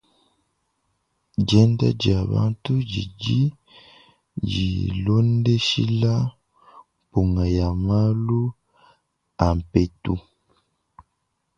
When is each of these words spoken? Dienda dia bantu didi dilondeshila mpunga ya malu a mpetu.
Dienda 1.47 1.87
dia 2.01 2.19
bantu 2.31 2.73
didi 2.91 3.41
dilondeshila 4.49 6.13
mpunga 7.05 7.45
ya 7.57 7.67
malu 7.85 8.41
a 9.45 9.47
mpetu. 9.57 10.15